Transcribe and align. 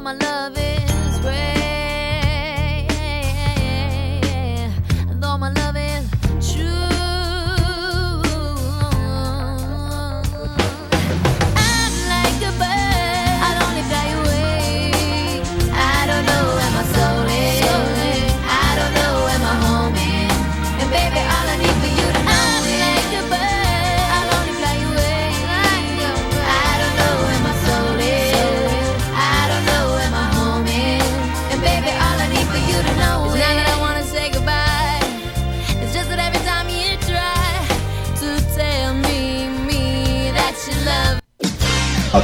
my 0.00 0.12
love 0.12 0.55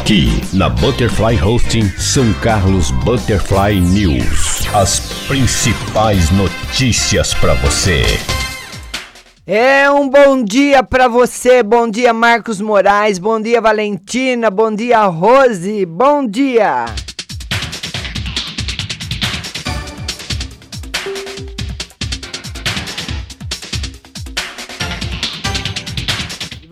Aqui 0.03 0.29
na 0.53 0.69
Butterfly 0.69 1.41
Hosting 1.41 1.89
São 1.91 2.33
Carlos 2.43 2.91
Butterfly 2.91 3.81
News. 3.81 4.67
As 4.75 4.99
principais 5.29 6.29
notícias 6.33 7.33
para 7.35 7.55
você. 7.55 8.03
É 9.47 9.89
um 9.89 10.09
bom 10.09 10.43
dia 10.43 10.83
para 10.83 11.07
você. 11.07 11.63
Bom 11.63 11.89
dia, 11.89 12.13
Marcos 12.13 12.61
Moraes. 12.61 13.21
Bom 13.21 13.41
dia, 13.41 13.61
Valentina. 13.61 14.51
Bom 14.51 14.75
dia, 14.75 15.07
Rose. 15.07 15.87
Bom 15.87 16.27
dia. 16.27 16.87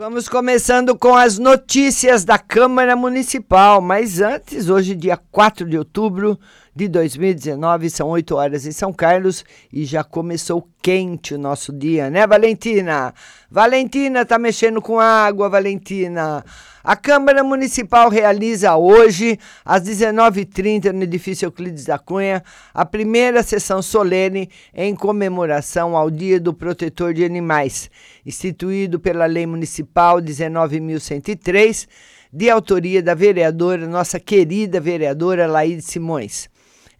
Vamos 0.00 0.30
começando 0.30 0.97
com 0.97 1.14
as 1.14 1.37
notícias 1.37 2.25
da 2.25 2.38
Câmara 2.38 2.97
Municipal. 2.97 3.83
Mas 3.83 4.19
antes, 4.19 4.71
hoje, 4.71 4.95
dia 4.95 5.19
4 5.30 5.69
de 5.69 5.76
outubro 5.76 6.40
de 6.74 6.88
2019, 6.88 7.90
são 7.90 8.08
8 8.08 8.36
horas 8.36 8.64
em 8.66 8.72
São 8.72 8.92
Carlos 8.92 9.44
e 9.72 9.84
já 9.84 10.04
começou 10.04 10.68
quente 10.80 11.34
o 11.34 11.38
nosso 11.38 11.72
dia, 11.72 12.08
né, 12.08 12.26
Valentina? 12.26 13.12
Valentina 13.50 14.24
tá 14.24 14.38
mexendo 14.38 14.80
com 14.80 15.00
água, 15.00 15.48
Valentina. 15.48 16.44
A 16.82 16.96
Câmara 16.96 17.44
Municipal 17.44 18.08
realiza 18.08 18.74
hoje, 18.76 19.38
às 19.64 19.82
19h30, 19.82 20.92
no 20.92 21.02
edifício 21.02 21.46
Euclides 21.46 21.84
da 21.84 21.98
Cunha, 21.98 22.42
a 22.72 22.86
primeira 22.86 23.42
sessão 23.42 23.82
solene 23.82 24.48
em 24.72 24.94
comemoração 24.94 25.94
ao 25.96 26.10
Dia 26.10 26.40
do 26.40 26.54
Protetor 26.54 27.12
de 27.12 27.24
Animais, 27.24 27.90
instituído 28.24 28.98
pela 28.98 29.26
Lei 29.26 29.44
Municipal 29.44 30.22
19.103, 30.22 31.86
de 32.32 32.48
autoria 32.48 33.02
da 33.02 33.12
vereadora, 33.12 33.86
nossa 33.86 34.20
querida 34.20 34.80
vereadora 34.80 35.46
Laíde 35.46 35.82
Simões. 35.82 36.48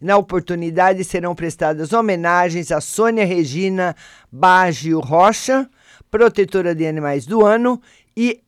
Na 0.01 0.17
oportunidade 0.17 1.03
serão 1.03 1.35
prestadas 1.35 1.93
homenagens 1.93 2.71
a 2.71 2.81
Sônia 2.81 3.23
Regina 3.23 3.95
Baggio 4.31 4.99
Rocha, 4.99 5.69
protetora 6.09 6.73
de 6.73 6.87
animais 6.87 7.27
do 7.27 7.45
ano, 7.45 7.79
e 8.17 8.41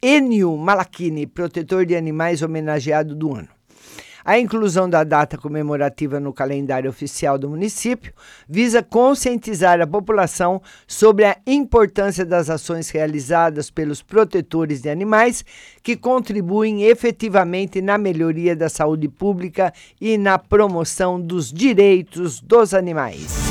Enio 0.00 0.56
Malachini, 0.56 1.26
protetor 1.26 1.84
de 1.84 1.94
animais 1.94 2.40
homenageado 2.40 3.14
do 3.14 3.34
ano. 3.34 3.57
A 4.28 4.38
inclusão 4.38 4.90
da 4.90 5.04
data 5.04 5.38
comemorativa 5.38 6.20
no 6.20 6.34
calendário 6.34 6.90
oficial 6.90 7.38
do 7.38 7.48
município 7.48 8.12
visa 8.46 8.82
conscientizar 8.82 9.80
a 9.80 9.86
população 9.86 10.60
sobre 10.86 11.24
a 11.24 11.38
importância 11.46 12.26
das 12.26 12.50
ações 12.50 12.90
realizadas 12.90 13.70
pelos 13.70 14.02
protetores 14.02 14.82
de 14.82 14.90
animais 14.90 15.42
que 15.82 15.96
contribuem 15.96 16.82
efetivamente 16.82 17.80
na 17.80 17.96
melhoria 17.96 18.54
da 18.54 18.68
saúde 18.68 19.08
pública 19.08 19.72
e 19.98 20.18
na 20.18 20.38
promoção 20.38 21.18
dos 21.18 21.50
direitos 21.50 22.38
dos 22.38 22.74
animais. 22.74 23.47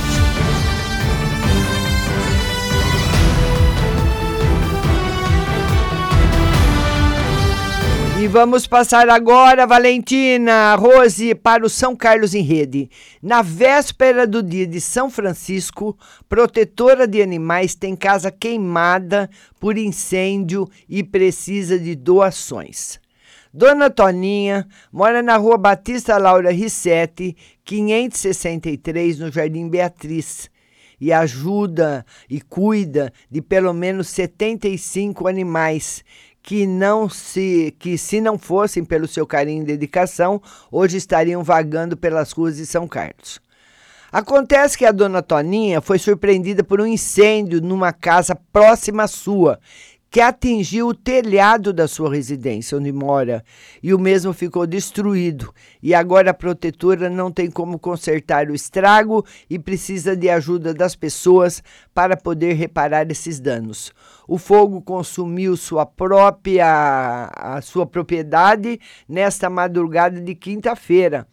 E 8.28 8.30
vamos 8.30 8.68
passar 8.68 9.08
agora, 9.08 9.66
Valentina, 9.66 10.76
Rose, 10.76 11.34
para 11.34 11.66
o 11.66 11.70
São 11.70 11.96
Carlos 11.96 12.36
em 12.36 12.42
Rede. 12.42 12.90
Na 13.24 13.42
véspera 13.42 14.28
do 14.28 14.44
dia 14.44 14.68
de 14.68 14.82
São 14.82 15.10
Francisco, 15.10 15.98
protetora 16.28 17.08
de 17.08 17.22
animais 17.22 17.74
tem 17.74 17.96
casa 17.96 18.30
queimada 18.30 19.30
por 19.62 19.78
incêndio 19.78 20.68
e 20.90 21.06
precisa 21.06 21.80
de 21.80 21.96
doações. 21.96 23.00
Dona 23.54 23.90
Toninha 23.90 24.68
mora 24.92 25.24
na 25.24 25.38
rua 25.38 25.58
Batista 25.58 26.18
Laura 26.18 26.52
Rissetti, 26.52 27.34
563, 27.64 29.20
no 29.20 29.32
Jardim 29.32 29.70
Beatriz 29.70 30.50
e 31.00 31.14
ajuda 31.14 32.06
e 32.30 32.42
cuida 32.42 33.14
de 33.30 33.42
pelo 33.42 33.74
menos 33.74 34.08
75 34.08 35.28
animais 35.28 36.04
que 36.48 36.66
não 36.66 37.10
se 37.10 37.76
que 37.78 37.98
se 37.98 38.22
não 38.22 38.40
fossem 38.40 38.86
pelo 38.86 39.06
seu 39.06 39.28
carinho 39.28 39.64
e 39.64 39.66
dedicação, 39.66 40.42
hoje 40.72 40.96
estariam 40.96 41.44
vagando 41.44 41.98
pelas 41.98 42.32
ruas 42.32 42.56
de 42.56 42.66
São 42.66 42.88
Carlos. 42.88 43.42
Acontece 44.10 44.78
que 44.78 44.86
a 44.86 44.94
dona 44.94 45.22
Toninha 45.22 45.82
foi 45.82 46.00
surpreendida 46.00 46.64
por 46.64 46.80
um 46.80 46.88
incêndio 46.88 47.60
numa 47.60 47.92
casa 47.92 48.34
próxima 48.34 49.04
à 49.04 49.08
sua 49.08 49.60
que 50.10 50.22
atingiu 50.22 50.88
o 50.88 50.94
telhado 50.94 51.74
da 51.74 51.88
sua 51.88 52.12
residência, 52.12 52.78
onde 52.78 52.92
mora, 52.92 53.44
e 53.84 53.94
o 53.94 54.00
mesmo 54.00 54.34
ficou 54.34 54.66
destruído. 54.66 55.54
E 55.84 55.94
agora 55.94 56.32
a 56.32 56.34
protetora 56.34 57.10
não 57.10 57.32
tem 57.32 57.52
como 57.52 57.78
consertar 57.78 58.50
o 58.50 58.56
estrago 58.56 59.26
e 59.50 59.60
precisa 59.60 60.16
de 60.16 60.30
ajuda 60.30 60.74
das 60.74 60.96
pessoas 60.96 61.62
para 61.94 62.16
poder 62.16 62.54
reparar 62.54 63.10
esses 63.12 63.40
danos. 63.40 63.92
O 64.28 64.38
fogo 64.38 64.82
consumiu 64.82 65.56
sua 65.58 65.86
própria 65.86 67.30
a 67.36 67.62
sua 67.62 67.86
propriedade 67.86 68.80
nesta 69.08 69.50
madrugada 69.50 70.20
de 70.20 70.36
quinta-feira. 70.36 71.28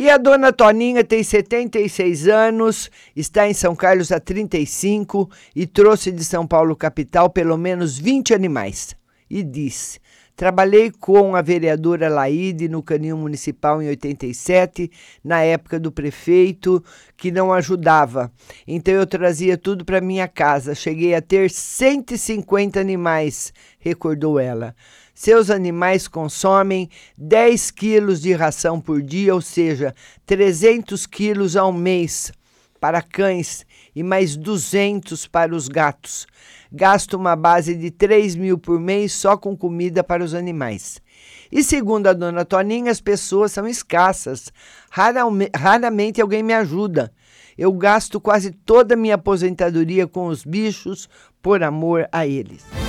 E 0.00 0.08
a 0.08 0.16
dona 0.16 0.52
Toninha 0.52 1.02
tem 1.02 1.24
76 1.24 2.28
anos, 2.28 2.88
está 3.16 3.48
em 3.48 3.52
São 3.52 3.74
Carlos 3.74 4.12
há 4.12 4.20
35 4.20 5.28
e 5.56 5.66
trouxe 5.66 6.12
de 6.12 6.24
São 6.24 6.46
Paulo 6.46 6.76
capital 6.76 7.28
pelo 7.28 7.58
menos 7.58 7.98
20 7.98 8.32
animais. 8.32 8.94
E 9.28 9.42
disse: 9.42 9.98
Trabalhei 10.36 10.92
com 10.92 11.34
a 11.34 11.42
vereadora 11.42 12.08
Laide 12.08 12.68
no 12.68 12.80
Canil 12.80 13.16
Municipal 13.16 13.82
em 13.82 13.88
87, 13.88 14.88
na 15.24 15.42
época 15.42 15.80
do 15.80 15.90
prefeito, 15.90 16.80
que 17.16 17.32
não 17.32 17.52
ajudava. 17.52 18.30
Então 18.68 18.94
eu 18.94 19.04
trazia 19.04 19.58
tudo 19.58 19.84
para 19.84 20.00
minha 20.00 20.28
casa. 20.28 20.76
Cheguei 20.76 21.12
a 21.16 21.20
ter 21.20 21.50
150 21.50 22.78
animais, 22.78 23.52
recordou 23.80 24.38
ela. 24.38 24.76
Seus 25.20 25.50
animais 25.50 26.06
consomem 26.06 26.88
10 27.16 27.72
quilos 27.72 28.20
de 28.20 28.32
ração 28.34 28.80
por 28.80 29.02
dia, 29.02 29.34
ou 29.34 29.40
seja, 29.40 29.92
300 30.24 31.06
quilos 31.06 31.56
ao 31.56 31.72
mês 31.72 32.30
para 32.80 33.02
cães 33.02 33.66
e 33.96 34.04
mais 34.04 34.36
200 34.36 35.26
para 35.26 35.52
os 35.52 35.66
gatos. 35.66 36.24
Gasto 36.70 37.14
uma 37.14 37.34
base 37.34 37.74
de 37.74 37.90
3 37.90 38.36
mil 38.36 38.56
por 38.56 38.78
mês 38.78 39.12
só 39.12 39.36
com 39.36 39.56
comida 39.56 40.04
para 40.04 40.22
os 40.22 40.34
animais. 40.34 41.02
E 41.50 41.64
segundo 41.64 42.06
a 42.06 42.12
dona 42.12 42.44
Toninha, 42.44 42.92
as 42.92 43.00
pessoas 43.00 43.50
são 43.50 43.66
escassas. 43.66 44.52
Raramente 44.88 46.20
alguém 46.20 46.44
me 46.44 46.54
ajuda. 46.54 47.12
Eu 47.58 47.72
gasto 47.72 48.20
quase 48.20 48.52
toda 48.52 48.94
a 48.94 48.96
minha 48.96 49.16
aposentadoria 49.16 50.06
com 50.06 50.28
os 50.28 50.44
bichos 50.44 51.08
por 51.42 51.64
amor 51.64 52.08
a 52.12 52.24
eles. 52.24 52.87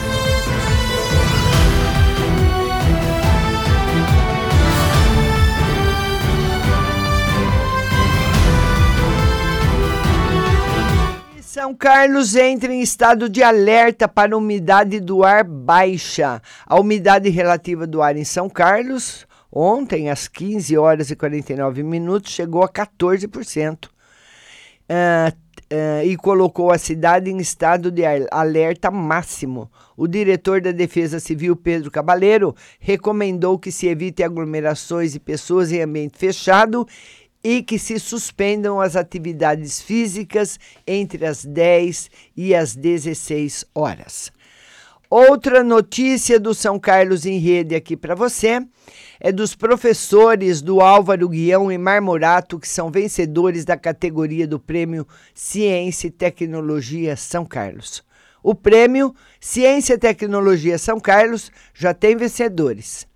São 11.69 11.75
Carlos 11.75 12.35
entra 12.35 12.73
em 12.73 12.81
estado 12.81 13.29
de 13.29 13.43
alerta 13.43 14.07
para 14.07 14.35
umidade 14.35 14.99
do 14.99 15.23
ar 15.23 15.43
baixa. 15.43 16.41
A 16.65 16.79
umidade 16.79 17.29
relativa 17.29 17.85
do 17.85 18.01
ar 18.01 18.17
em 18.17 18.23
São 18.23 18.49
Carlos, 18.49 19.27
ontem, 19.51 20.09
às 20.09 20.27
15 20.27 20.75
horas 20.79 21.11
e 21.11 21.15
49 21.15 21.83
minutos, 21.83 22.31
chegou 22.31 22.63
a 22.63 22.67
14%. 22.67 23.85
Uh, 23.85 23.89
uh, 25.71 26.03
e 26.03 26.17
colocou 26.17 26.71
a 26.71 26.77
cidade 26.79 27.29
em 27.29 27.37
estado 27.37 27.91
de 27.91 28.01
alerta 28.31 28.89
máximo. 28.89 29.69
O 29.95 30.07
diretor 30.07 30.61
da 30.61 30.71
Defesa 30.71 31.19
Civil, 31.19 31.55
Pedro 31.55 31.91
Cabaleiro, 31.91 32.55
recomendou 32.79 33.59
que 33.59 33.71
se 33.71 33.85
evite 33.85 34.23
aglomerações 34.23 35.13
e 35.13 35.19
pessoas 35.19 35.71
em 35.71 35.81
ambiente 35.81 36.17
fechado 36.17 36.87
e 37.43 37.63
que 37.63 37.79
se 37.79 37.99
suspendam 37.99 38.81
as 38.81 38.95
atividades 38.95 39.81
físicas 39.81 40.59
entre 40.85 41.25
as 41.25 41.45
10 41.45 42.09
e 42.35 42.53
as 42.53 42.75
16 42.75 43.65
horas. 43.73 44.31
Outra 45.09 45.63
notícia 45.63 46.39
do 46.39 46.53
São 46.53 46.77
Carlos 46.77 47.25
em 47.25 47.39
Rede 47.39 47.73
aqui 47.73 47.97
para 47.97 48.13
você 48.13 48.61
é 49.19 49.31
dos 49.31 49.55
professores 49.55 50.61
do 50.61 50.81
Álvaro 50.81 51.27
Guião 51.27 51.71
e 51.71 51.79
Marmorato, 51.79 52.59
que 52.59 52.67
são 52.67 52.91
vencedores 52.91 53.65
da 53.65 53.75
categoria 53.75 54.47
do 54.47 54.59
Prêmio 54.59 55.07
Ciência 55.33 56.07
e 56.07 56.11
Tecnologia 56.11 57.17
São 57.17 57.43
Carlos. 57.43 58.03
O 58.43 58.53
prêmio 58.53 59.15
Ciência 59.41 59.95
e 59.95 59.97
Tecnologia 59.97 60.77
São 60.77 60.99
Carlos 60.99 61.51
já 61.73 61.91
tem 61.91 62.15
vencedores. 62.15 63.08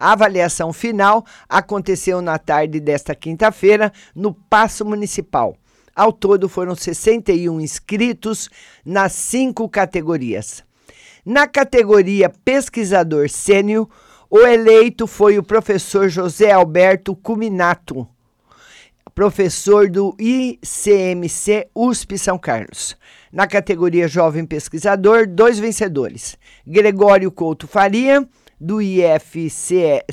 A 0.00 0.12
avaliação 0.12 0.72
final 0.72 1.26
aconteceu 1.46 2.22
na 2.22 2.38
tarde 2.38 2.80
desta 2.80 3.14
quinta-feira 3.14 3.92
no 4.14 4.32
Paço 4.32 4.82
Municipal. 4.82 5.54
Ao 5.94 6.10
todo 6.10 6.48
foram 6.48 6.74
61 6.74 7.60
inscritos 7.60 8.48
nas 8.82 9.12
cinco 9.12 9.68
categorias. 9.68 10.64
Na 11.22 11.46
categoria 11.46 12.32
Pesquisador 12.42 13.28
Sênior, 13.28 13.86
o 14.30 14.38
eleito 14.38 15.06
foi 15.06 15.36
o 15.36 15.42
professor 15.42 16.08
José 16.08 16.50
Alberto 16.50 17.14
Cuminato, 17.14 18.08
professor 19.14 19.90
do 19.90 20.16
ICMC 20.18 21.68
USP 21.74 22.16
São 22.16 22.38
Carlos. 22.38 22.96
Na 23.30 23.46
categoria 23.46 24.08
Jovem 24.08 24.46
Pesquisador, 24.46 25.26
dois 25.26 25.58
vencedores: 25.58 26.38
Gregório 26.66 27.30
Couto 27.30 27.68
Faria 27.68 28.26
do 28.60 28.82
IFCS, 28.82 30.04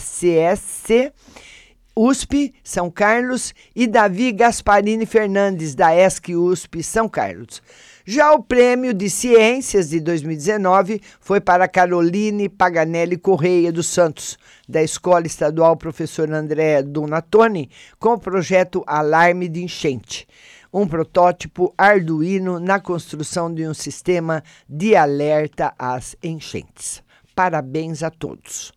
USP 1.96 2.54
São 2.64 2.92
Carlos 2.92 3.54
e 3.76 3.88
Davi 3.88 4.32
Gasparini 4.32 5.06
Fernandes, 5.06 5.74
da 5.76 5.96
ESC 5.96 6.36
USP 6.36 6.84
São 6.84 7.10
Carlos. 7.10 7.62
Já 8.06 8.32
o 8.32 8.42
prêmio 8.42 8.94
de 8.94 9.10
Ciências 9.10 9.90
de 9.90 10.00
2019 10.00 11.02
foi 11.20 11.42
para 11.42 11.68
Caroline 11.68 12.48
Paganelli 12.48 13.18
Correia 13.18 13.72
dos 13.72 13.88
Santos, 13.88 14.38
da 14.70 14.82
Escola 14.82 15.26
Estadual 15.26 15.76
Professor 15.76 16.32
André 16.32 16.84
Donatoni, 16.84 17.70
com 18.00 18.14
o 18.14 18.20
projeto 18.20 18.84
Alarme 18.88 19.50
de 19.50 19.64
Enchente 19.64 20.28
um 20.74 20.88
protótipo 20.88 21.74
Arduino 21.78 22.60
na 22.60 22.80
construção 22.80 23.52
de 23.52 23.68
um 23.68 23.74
sistema 23.74 24.44
de 24.70 24.96
alerta 24.96 25.74
às 25.80 26.16
enchentes. 26.22 27.02
Parabéns 27.38 28.02
a 28.02 28.10
todos. 28.10 28.74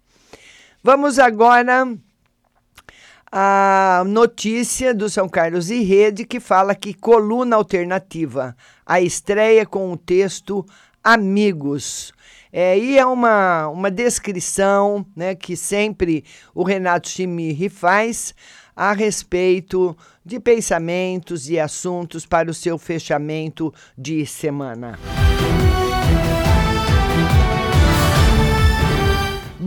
Vamos 0.84 1.18
agora 1.18 1.96
à 3.32 4.02
notícia 4.06 4.92
do 4.92 5.08
São 5.08 5.30
Carlos 5.30 5.70
e 5.70 5.82
Rede 5.82 6.26
que 6.26 6.38
fala 6.38 6.74
que 6.74 6.92
coluna 6.92 7.56
alternativa, 7.56 8.54
a 8.84 9.00
estreia 9.00 9.64
com 9.64 9.90
o 9.90 9.96
texto 9.96 10.62
Amigos. 11.02 12.12
É, 12.52 12.78
e 12.78 12.98
é 12.98 13.06
uma, 13.06 13.68
uma 13.68 13.90
descrição 13.90 15.06
né, 15.16 15.34
que 15.34 15.56
sempre 15.56 16.22
o 16.54 16.62
Renato 16.62 17.08
Chimiri 17.08 17.70
faz 17.70 18.34
a 18.76 18.92
respeito 18.92 19.96
de 20.22 20.38
pensamentos 20.38 21.48
e 21.48 21.58
assuntos 21.58 22.26
para 22.26 22.50
o 22.50 22.54
seu 22.54 22.76
fechamento 22.76 23.72
de 23.96 24.26
semana. 24.26 24.98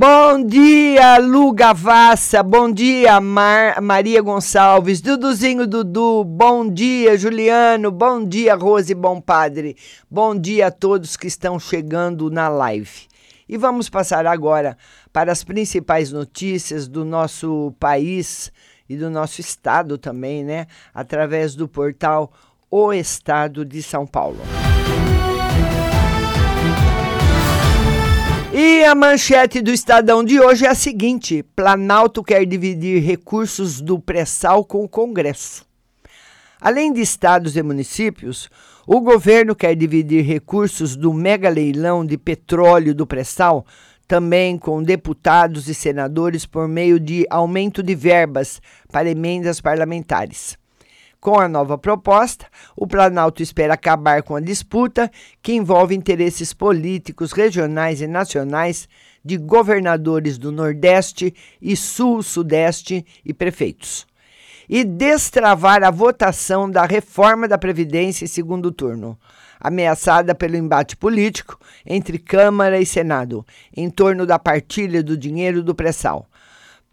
Bom 0.05 0.45
dia, 0.45 1.17
Lu 1.17 1.53
Gavassa. 1.53 2.43
Bom 2.43 2.69
dia, 2.69 3.21
Mar 3.21 3.81
Maria 3.81 4.21
Gonçalves. 4.21 4.99
Duduzinho 4.99 5.65
Dudu. 5.65 6.25
Bom 6.25 6.69
dia, 6.69 7.17
Juliano. 7.17 7.89
Bom 7.89 8.21
dia, 8.21 8.53
Rose 8.53 8.93
Bom 8.93 9.21
Padre. 9.21 9.77
Bom 10.11 10.37
dia 10.37 10.67
a 10.67 10.71
todos 10.71 11.15
que 11.15 11.27
estão 11.27 11.57
chegando 11.57 12.29
na 12.29 12.49
live. 12.49 13.07
E 13.47 13.55
vamos 13.55 13.89
passar 13.89 14.27
agora 14.27 14.77
para 15.13 15.31
as 15.31 15.41
principais 15.41 16.11
notícias 16.11 16.85
do 16.89 17.05
nosso 17.05 17.73
país 17.79 18.51
e 18.89 18.97
do 18.97 19.09
nosso 19.09 19.39
estado 19.39 19.97
também, 19.97 20.43
né? 20.43 20.67
Através 20.93 21.55
do 21.55 21.65
portal 21.65 22.29
O 22.69 22.91
Estado 22.91 23.63
de 23.63 23.81
São 23.81 24.05
Paulo. 24.05 24.39
E 28.55 28.83
a 28.83 28.93
manchete 28.93 29.63
do 29.63 29.71
Estadão 29.71 30.23
de 30.23 30.39
hoje 30.39 30.63
é 30.63 30.69
a 30.69 30.75
seguinte: 30.75 31.41
Planalto 31.55 32.23
quer 32.23 32.45
dividir 32.45 33.01
recursos 33.01 33.81
do 33.81 33.97
pré-sal 33.97 34.63
com 34.63 34.83
o 34.83 34.87
Congresso. 34.87 35.65
Além 36.61 36.93
de 36.93 37.01
estados 37.01 37.57
e 37.57 37.63
municípios, 37.63 38.51
o 38.85 39.01
governo 39.01 39.55
quer 39.55 39.75
dividir 39.75 40.23
recursos 40.23 40.95
do 40.95 41.11
mega 41.11 41.49
leilão 41.49 42.05
de 42.05 42.15
petróleo 42.15 42.93
do 42.93 43.07
pré-sal 43.07 43.65
também 44.07 44.55
com 44.55 44.83
deputados 44.83 45.67
e 45.67 45.73
senadores 45.73 46.45
por 46.45 46.67
meio 46.67 46.99
de 46.99 47.25
aumento 47.31 47.81
de 47.81 47.95
verbas 47.95 48.61
para 48.91 49.09
emendas 49.09 49.59
parlamentares. 49.59 50.59
Com 51.23 51.39
a 51.39 51.47
nova 51.47 51.77
proposta, 51.77 52.47
o 52.75 52.85
Planalto 52.85 53.41
espera 53.41 53.75
acabar 53.75 54.21
com 54.23 54.35
a 54.35 54.41
disputa 54.41 55.09
que 55.41 55.53
envolve 55.53 55.95
interesses 55.95 56.53
políticos 56.53 57.31
regionais 57.31 58.01
e 58.01 58.07
nacionais 58.07 58.89
de 59.23 59.37
governadores 59.37 60.37
do 60.37 60.51
Nordeste 60.51 61.33
e 61.61 61.77
Sul-Sudeste 61.77 63.05
e 63.23 63.33
prefeitos. 63.33 64.05
E 64.67 64.83
destravar 64.83 65.81
a 65.81 65.91
votação 65.91 66.69
da 66.69 66.83
reforma 66.85 67.47
da 67.47 67.57
Previdência 67.57 68.25
em 68.25 68.27
segundo 68.27 68.69
turno, 68.69 69.17
ameaçada 69.61 70.35
pelo 70.35 70.57
embate 70.57 70.97
político 70.97 71.57
entre 71.85 72.19
Câmara 72.19 72.81
e 72.81 72.85
Senado 72.85 73.45
em 73.73 73.89
torno 73.89 74.25
da 74.25 74.37
partilha 74.37 75.01
do 75.01 75.15
dinheiro 75.15 75.63
do 75.63 75.73
pré-sal. 75.73 76.27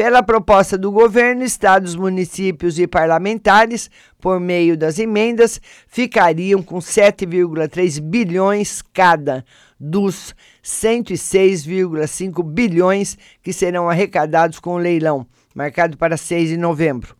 Pela 0.01 0.23
proposta 0.23 0.79
do 0.79 0.91
governo, 0.91 1.45
estados, 1.45 1.95
municípios 1.95 2.79
e 2.79 2.87
parlamentares, 2.87 3.91
por 4.19 4.41
meio 4.41 4.75
das 4.75 4.99
emendas, 4.99 5.61
ficariam 5.87 6.63
com 6.63 6.79
7,3 6.79 8.01
bilhões 8.01 8.81
cada 8.95 9.45
dos 9.79 10.35
106,5 10.65 12.43
bilhões 12.43 13.19
que 13.43 13.53
serão 13.53 13.91
arrecadados 13.91 14.59
com 14.59 14.77
o 14.77 14.79
leilão, 14.79 15.27
marcado 15.55 15.99
para 15.99 16.17
6 16.17 16.49
de 16.49 16.57
novembro. 16.57 17.15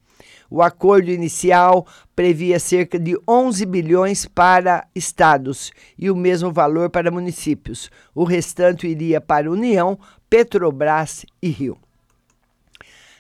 O 0.49 0.63
acordo 0.63 1.11
inicial 1.11 1.87
previa 2.17 2.59
cerca 2.59 2.99
de 2.99 3.15
11 3.29 3.67
bilhões 3.67 4.25
para 4.25 4.89
estados 4.95 5.71
e 5.99 6.11
o 6.11 6.17
mesmo 6.17 6.51
valor 6.51 6.89
para 6.89 7.11
municípios. 7.11 7.91
O 8.15 8.25
restante 8.25 8.89
iria 8.89 9.21
para 9.21 9.51
União, 9.51 9.99
Petrobras 10.31 11.27
e 11.43 11.51
Rio. 11.51 11.77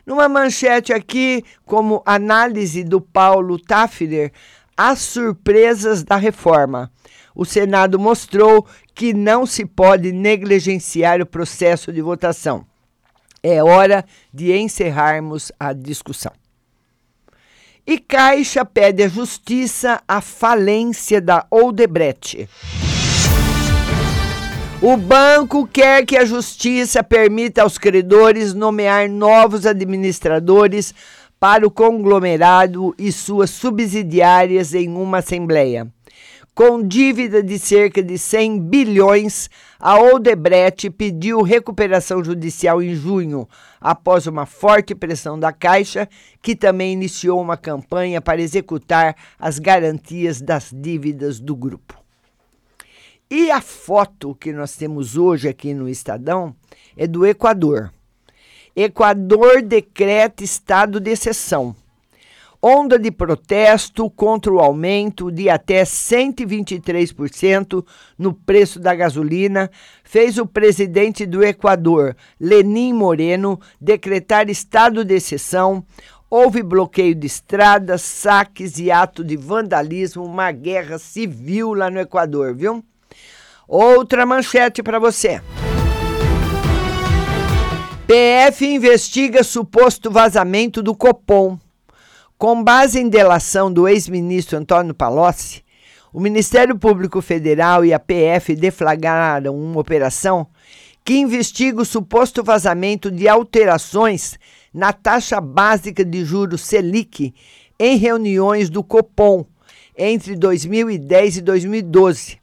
Numa 0.06 0.28
manchete 0.28 0.92
aqui, 0.92 1.44
como 1.64 2.02
análise 2.04 2.82
do 2.82 3.00
Paulo 3.00 3.58
Tafner, 3.58 4.32
as 4.76 5.00
surpresas 5.00 6.02
da 6.02 6.16
reforma. 6.16 6.90
O 7.34 7.44
Senado 7.44 7.98
mostrou 7.98 8.66
que 8.94 9.12
não 9.12 9.46
se 9.46 9.64
pode 9.64 10.12
negligenciar 10.12 11.20
o 11.20 11.26
processo 11.26 11.92
de 11.92 12.00
votação. 12.00 12.66
É 13.42 13.62
hora 13.62 14.04
de 14.32 14.52
encerrarmos 14.56 15.50
a 15.58 15.72
discussão. 15.72 16.32
E 17.86 17.98
Caixa 17.98 18.64
pede 18.64 19.02
à 19.02 19.08
Justiça 19.08 20.02
a 20.06 20.20
falência 20.20 21.20
da 21.20 21.46
Odebrecht. 21.50 22.48
O 24.82 24.96
banco 24.96 25.66
quer 25.66 26.06
que 26.06 26.16
a 26.16 26.24
Justiça 26.24 27.04
permita 27.04 27.60
aos 27.60 27.76
credores 27.76 28.54
nomear 28.54 29.10
novos 29.10 29.66
administradores 29.66 30.94
para 31.38 31.66
o 31.66 31.70
conglomerado 31.70 32.94
e 32.98 33.12
suas 33.12 33.50
subsidiárias 33.50 34.72
em 34.72 34.88
uma 34.88 35.18
Assembleia. 35.18 35.86
Com 36.54 36.82
dívida 36.82 37.42
de 37.42 37.58
cerca 37.58 38.02
de 38.02 38.16
100 38.16 38.58
bilhões, 38.58 39.50
a 39.78 40.00
Odebrecht 40.00 40.88
pediu 40.88 41.42
recuperação 41.42 42.24
judicial 42.24 42.82
em 42.82 42.94
junho, 42.94 43.46
após 43.78 44.26
uma 44.26 44.46
forte 44.46 44.94
pressão 44.94 45.38
da 45.38 45.52
Caixa, 45.52 46.08
que 46.40 46.56
também 46.56 46.94
iniciou 46.94 47.38
uma 47.38 47.58
campanha 47.58 48.22
para 48.22 48.40
executar 48.40 49.14
as 49.38 49.58
garantias 49.58 50.40
das 50.40 50.70
dívidas 50.74 51.38
do 51.38 51.54
grupo. 51.54 51.99
E 53.32 53.48
a 53.48 53.60
foto 53.60 54.34
que 54.34 54.52
nós 54.52 54.74
temos 54.74 55.16
hoje 55.16 55.48
aqui 55.48 55.72
no 55.72 55.88
Estadão 55.88 56.52
é 56.96 57.06
do 57.06 57.24
Equador. 57.24 57.92
Equador 58.74 59.62
decreta 59.62 60.42
estado 60.42 60.98
de 60.98 61.12
exceção. 61.12 61.76
Onda 62.60 62.98
de 62.98 63.12
protesto 63.12 64.10
contra 64.10 64.52
o 64.52 64.58
aumento 64.58 65.30
de 65.30 65.48
até 65.48 65.84
123% 65.84 67.86
no 68.18 68.34
preço 68.34 68.80
da 68.80 68.96
gasolina 68.96 69.70
fez 70.02 70.36
o 70.36 70.44
presidente 70.44 71.24
do 71.24 71.44
Equador, 71.44 72.16
Lenin 72.38 72.92
Moreno, 72.92 73.60
decretar 73.80 74.50
estado 74.50 75.04
de 75.04 75.14
exceção. 75.14 75.84
Houve 76.28 76.64
bloqueio 76.64 77.14
de 77.14 77.28
estradas, 77.28 78.02
saques 78.02 78.80
e 78.80 78.90
ato 78.90 79.22
de 79.22 79.36
vandalismo, 79.36 80.24
uma 80.24 80.50
guerra 80.50 80.98
civil 80.98 81.74
lá 81.74 81.88
no 81.88 82.00
Equador, 82.00 82.56
viu? 82.56 82.84
Outra 83.72 84.26
manchete 84.26 84.82
para 84.82 84.98
você. 84.98 85.40
PF 88.04 88.66
investiga 88.66 89.44
suposto 89.44 90.10
vazamento 90.10 90.82
do 90.82 90.92
Copom. 90.92 91.56
Com 92.36 92.64
base 92.64 92.98
em 92.98 93.08
delação 93.08 93.72
do 93.72 93.86
ex-ministro 93.86 94.58
Antônio 94.58 94.92
Palocci, 94.92 95.62
o 96.12 96.18
Ministério 96.18 96.76
Público 96.76 97.22
Federal 97.22 97.84
e 97.84 97.94
a 97.94 98.00
PF 98.00 98.56
deflagraram 98.56 99.56
uma 99.56 99.78
operação 99.78 100.48
que 101.04 101.18
investiga 101.18 101.80
o 101.80 101.84
suposto 101.84 102.42
vazamento 102.42 103.08
de 103.08 103.28
alterações 103.28 104.36
na 104.74 104.92
taxa 104.92 105.40
básica 105.40 106.04
de 106.04 106.24
juros 106.24 106.62
Selic 106.62 107.32
em 107.78 107.96
reuniões 107.96 108.68
do 108.68 108.82
Copom 108.82 109.46
entre 109.96 110.34
2010 110.34 111.36
e 111.36 111.40
2012. 111.40 112.40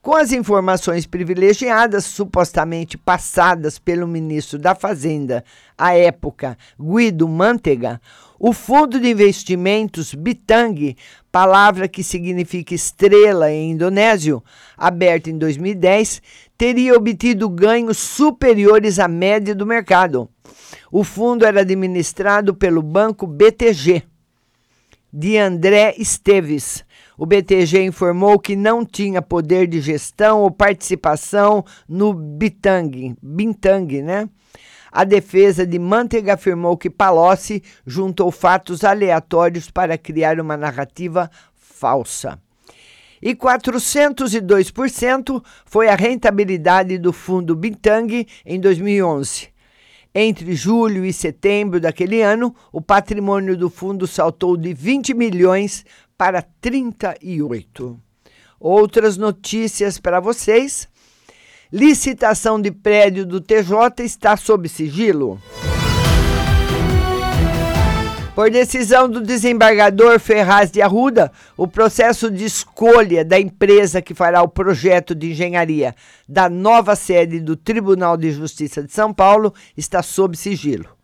Com 0.00 0.14
as 0.14 0.30
informações 0.30 1.06
privilegiadas 1.06 2.04
supostamente 2.04 2.96
passadas 2.96 3.80
pelo 3.80 4.06
ministro 4.06 4.56
da 4.56 4.72
Fazenda 4.72 5.44
à 5.76 5.96
época, 5.96 6.56
Guido 6.80 7.26
Mantega, 7.26 8.00
o 8.38 8.52
Fundo 8.52 9.00
de 9.00 9.10
Investimentos 9.10 10.14
Bitang, 10.14 10.96
palavra 11.32 11.88
que 11.88 12.04
significa 12.04 12.74
estrela 12.74 13.50
em 13.50 13.72
indonésio, 13.72 14.42
aberto 14.76 15.30
em 15.30 15.36
2010, 15.36 16.22
teria 16.56 16.94
obtido 16.94 17.48
ganhos 17.48 17.98
superiores 17.98 19.00
à 19.00 19.08
média 19.08 19.52
do 19.52 19.66
mercado. 19.66 20.30
O 20.92 21.02
fundo 21.02 21.44
era 21.44 21.62
administrado 21.62 22.54
pelo 22.54 22.82
banco 22.82 23.26
BTG, 23.26 24.04
de 25.12 25.36
André 25.38 25.96
Esteves 25.98 26.84
o 27.18 27.26
BTG 27.26 27.82
informou 27.82 28.38
que 28.38 28.54
não 28.54 28.86
tinha 28.86 29.20
poder 29.20 29.66
de 29.66 29.80
gestão 29.80 30.42
ou 30.42 30.52
participação 30.52 31.64
no 31.88 32.14
Bitang, 32.14 33.16
Bintang, 33.20 34.00
né? 34.00 34.28
A 34.90 35.02
defesa 35.02 35.66
de 35.66 35.78
Mantega 35.78 36.34
afirmou 36.34 36.76
que 36.76 36.88
Palocci 36.88 37.62
juntou 37.84 38.30
fatos 38.30 38.84
aleatórios 38.84 39.68
para 39.68 39.98
criar 39.98 40.40
uma 40.40 40.56
narrativa 40.56 41.28
falsa. 41.54 42.40
E 43.20 43.34
402% 43.34 45.42
foi 45.66 45.88
a 45.88 45.96
rentabilidade 45.96 46.98
do 46.98 47.12
fundo 47.12 47.56
Bintang 47.56 48.26
em 48.46 48.60
2011. 48.60 49.48
Entre 50.14 50.54
julho 50.54 51.04
e 51.04 51.12
setembro 51.12 51.80
daquele 51.80 52.22
ano, 52.22 52.54
o 52.72 52.80
patrimônio 52.80 53.56
do 53.56 53.68
fundo 53.68 54.06
saltou 54.06 54.56
de 54.56 54.72
20 54.72 55.14
milhões 55.14 55.84
para 56.18 56.42
38. 56.60 57.96
Outras 58.58 59.16
notícias 59.16 59.98
para 59.98 60.18
vocês. 60.18 60.88
Licitação 61.72 62.60
de 62.60 62.72
prédio 62.72 63.24
do 63.24 63.40
TJ 63.40 64.02
está 64.02 64.36
sob 64.36 64.68
sigilo. 64.68 65.40
Por 68.34 68.50
decisão 68.50 69.08
do 69.08 69.20
desembargador 69.20 70.18
Ferraz 70.18 70.70
de 70.70 70.80
Arruda, 70.80 71.30
o 71.56 71.66
processo 71.66 72.30
de 72.30 72.44
escolha 72.44 73.24
da 73.24 73.38
empresa 73.38 74.02
que 74.02 74.14
fará 74.14 74.42
o 74.42 74.48
projeto 74.48 75.14
de 75.14 75.30
engenharia 75.32 75.94
da 76.28 76.48
nova 76.48 76.96
sede 76.96 77.40
do 77.40 77.56
Tribunal 77.56 78.16
de 78.16 78.30
Justiça 78.30 78.82
de 78.82 78.92
São 78.92 79.12
Paulo 79.12 79.52
está 79.76 80.02
sob 80.02 80.36
sigilo 80.36 80.97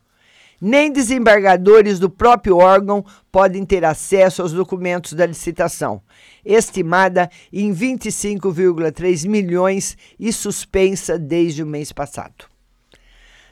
nem 0.66 0.90
desembargadores 0.90 1.98
do 1.98 2.08
próprio 2.08 2.56
órgão 2.56 3.04
podem 3.30 3.66
ter 3.66 3.84
acesso 3.84 4.40
aos 4.40 4.50
documentos 4.50 5.12
da 5.12 5.26
licitação, 5.26 6.00
estimada 6.42 7.28
em 7.52 7.70
25,3 7.70 9.28
milhões 9.28 9.94
e 10.18 10.32
suspensa 10.32 11.18
desde 11.18 11.62
o 11.62 11.66
mês 11.66 11.92
passado. 11.92 12.46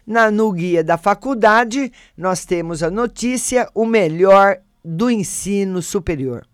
Na 0.06 0.30
no 0.30 0.50
guia 0.52 0.82
da 0.82 0.96
faculdade, 0.96 1.92
nós 2.16 2.46
temos 2.46 2.82
a 2.82 2.90
notícia 2.90 3.68
O 3.74 3.84
melhor 3.84 4.56
do 4.82 5.10
ensino 5.10 5.82
superior. 5.82 6.46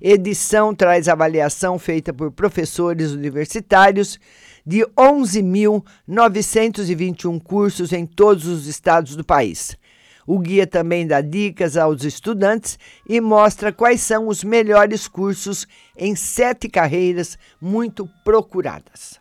Edição 0.00 0.72
traz 0.72 1.08
avaliação 1.08 1.80
feita 1.80 2.14
por 2.14 2.30
professores 2.30 3.10
universitários 3.10 4.20
de 4.64 4.86
11.921 4.96 7.42
cursos 7.42 7.92
em 7.92 8.06
todos 8.06 8.46
os 8.46 8.68
estados 8.68 9.16
do 9.16 9.24
país. 9.24 9.76
O 10.26 10.38
guia 10.38 10.66
também 10.66 11.06
dá 11.06 11.20
dicas 11.20 11.76
aos 11.76 12.02
estudantes 12.02 12.78
e 13.08 13.20
mostra 13.20 13.72
quais 13.72 14.00
são 14.00 14.26
os 14.26 14.42
melhores 14.42 15.06
cursos 15.06 15.66
em 15.96 16.16
sete 16.16 16.68
carreiras 16.68 17.38
muito 17.60 18.08
procuradas. 18.24 19.20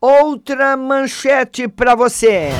Outra 0.00 0.76
manchete 0.76 1.66
para 1.66 1.94
você. 1.94 2.50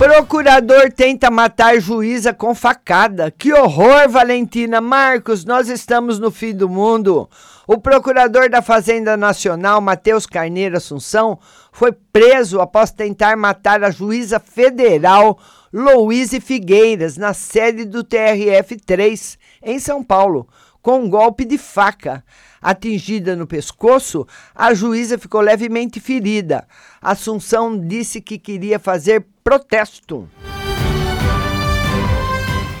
Procurador 0.00 0.90
tenta 0.90 1.30
matar 1.30 1.78
juíza 1.78 2.32
com 2.32 2.54
facada. 2.54 3.30
Que 3.30 3.52
horror, 3.52 4.08
Valentina 4.08 4.80
Marcos, 4.80 5.44
nós 5.44 5.68
estamos 5.68 6.18
no 6.18 6.30
fim 6.30 6.54
do 6.54 6.70
mundo. 6.70 7.28
O 7.66 7.76
procurador 7.76 8.48
da 8.48 8.62
Fazenda 8.62 9.14
Nacional, 9.14 9.78
Matheus 9.78 10.24
Carneiro 10.24 10.78
Assunção, 10.78 11.38
foi 11.70 11.92
preso 11.92 12.62
após 12.62 12.90
tentar 12.90 13.36
matar 13.36 13.84
a 13.84 13.90
juíza 13.90 14.40
federal 14.40 15.38
Louise 15.70 16.40
Figueiras 16.40 17.18
na 17.18 17.34
sede 17.34 17.84
do 17.84 18.02
TRF-3, 18.02 19.36
em 19.62 19.78
São 19.78 20.02
Paulo, 20.02 20.48
com 20.80 21.00
um 21.00 21.10
golpe 21.10 21.44
de 21.44 21.58
faca. 21.58 22.24
Atingida 22.60 23.34
no 23.34 23.46
pescoço, 23.46 24.26
a 24.54 24.74
juíza 24.74 25.18
ficou 25.18 25.40
levemente 25.40 25.98
ferida. 25.98 26.66
Assunção 27.00 27.78
disse 27.78 28.20
que 28.20 28.38
queria 28.38 28.78
fazer 28.78 29.24
protesto. 29.42 30.28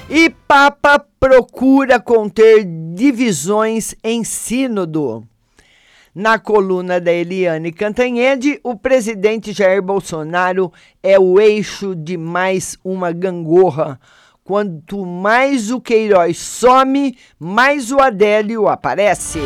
E 0.08 0.28
Papa 0.28 0.98
procura 1.18 2.00
conter 2.00 2.66
divisões 2.94 3.94
em 4.02 4.24
Sínodo. 4.24 5.26
Na 6.12 6.40
coluna 6.40 7.00
da 7.00 7.12
Eliane 7.12 7.70
Cantanhede, 7.70 8.58
o 8.64 8.76
presidente 8.76 9.52
Jair 9.52 9.80
Bolsonaro 9.80 10.72
é 11.00 11.16
o 11.18 11.40
eixo 11.40 11.94
de 11.94 12.16
mais 12.16 12.76
uma 12.84 13.12
gangorra. 13.12 14.00
Quanto 14.50 15.06
mais 15.06 15.70
o 15.70 15.80
Queiroz 15.80 16.36
some, 16.36 17.16
mais 17.38 17.92
o 17.92 18.00
Adélio 18.00 18.66
aparece. 18.66 19.38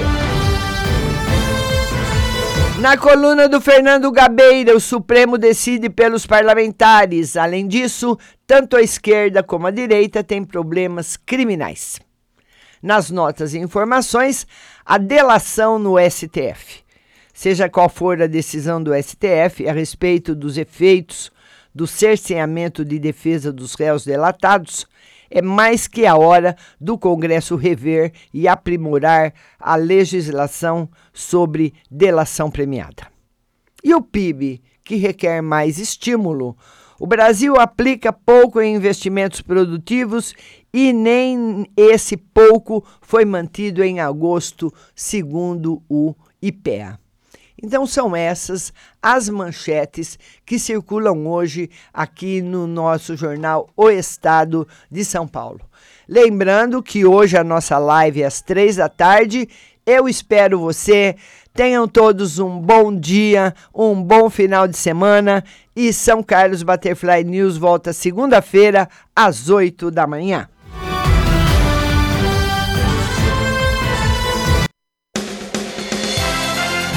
Na 2.81 2.97
coluna 2.97 3.47
do 3.47 3.61
Fernando 3.61 4.11
Gabeira, 4.11 4.75
o 4.75 4.81
Supremo 4.81 5.37
decide 5.37 5.91
pelos 5.91 6.25
parlamentares. 6.25 7.37
Além 7.37 7.69
disso, 7.69 8.19
tanto 8.47 8.79
a 8.79 8.81
esquerda 8.81 9.43
como 9.43 9.67
a 9.67 9.71
direita 9.71 10.25
têm 10.25 10.43
problemas 10.43 11.19
criminais. 11.19 12.01
Nas 12.83 13.11
notas 13.11 13.53
e 13.53 13.59
informações, 13.59 14.47
a 14.87 14.97
delação 14.97 15.79
no 15.79 15.97
STF. 15.99 16.83
Seja 17.35 17.69
qual 17.69 17.91
for 17.91 18.23
a 18.23 18.27
decisão 18.27 18.83
do 18.83 18.93
STF 18.95 19.69
a 19.69 19.73
respeito 19.75 20.35
dos 20.35 20.57
efeitos 20.57 21.31
do 21.75 21.87
cerceamento 21.87 22.85
de 22.85 22.99
defesa 22.99 23.53
dos 23.53 23.75
réus 23.75 24.05
delatados, 24.05 24.87
é 25.35 25.43
mais 25.43 25.89
que 25.89 26.07
a 26.07 26.17
hora 26.17 26.57
do 26.81 26.97
Congresso 26.97 27.57
rever 27.57 28.13
e 28.33 28.47
aprimorar 28.47 29.35
a 29.59 29.75
legislação 29.75 30.89
sobre 31.13 31.75
delação 31.91 32.49
premiada. 32.49 33.09
E 33.83 33.93
o 33.93 34.01
PIB, 34.01 34.63
que 34.85 34.95
requer 34.95 35.43
mais 35.43 35.79
estímulo? 35.79 36.57
O 37.01 37.07
Brasil 37.07 37.57
aplica 37.57 38.13
pouco 38.13 38.61
em 38.61 38.77
investimentos 38.77 39.43
produtivos 39.43 40.33
e 40.73 40.93
nem 40.93 41.67
esse 41.77 42.17
pouco 42.17 42.85
foi 43.03 43.25
mantido 43.25 43.83
em 43.83 43.99
agosto, 43.99 44.73
segundo 44.95 45.83
o 45.89 46.15
IPEA. 46.41 47.04
Então 47.65 47.87
são 47.87 48.15
essas 48.15 48.75
as 49.03 49.31
manchetes 49.31 50.19
que 50.45 50.59
circulam 50.59 51.27
hoje 51.27 51.71
aqui 51.95 52.43
no 52.43 52.67
nosso 52.67 53.17
jornal 53.17 53.71
O 53.75 53.89
Estado 53.89 54.69
de 54.91 55.03
São 55.03 55.27
Paulo. 55.27 55.63
Lembrando 56.07 56.83
que 56.83 57.07
hoje 57.07 57.39
a 57.39 57.43
nossa 57.43 57.79
live 57.79 58.21
é 58.21 58.27
às 58.27 58.43
três 58.43 58.77
da 58.77 58.91
tarde. 58.91 59.49
Eu 59.87 60.07
espero 60.07 60.61
você. 60.61 61.17
Tenham 61.55 61.89
todos 61.89 62.39
um 62.39 62.61
bom 62.61 62.95
dia, 62.95 63.55
um 63.75 64.03
bom 64.03 64.29
final 64.29 64.69
de 64.69 64.77
semana 64.77 65.43
e 65.75 65.91
São 65.91 66.23
Carlos 66.23 66.63
Butterfly 66.63 67.25
News 67.25 67.57
volta 67.57 67.95
segunda-feira 67.95 68.91
às 69.17 69.49
oito 69.49 69.91
da 69.91 70.07
manhã. 70.07 70.51